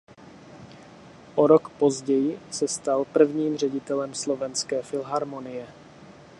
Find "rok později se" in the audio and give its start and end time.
1.47-2.67